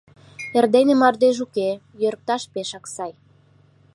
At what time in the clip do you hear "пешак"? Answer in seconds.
2.53-2.85